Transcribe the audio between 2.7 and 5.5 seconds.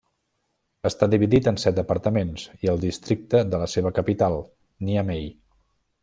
el districte de la seva capital, Niamey.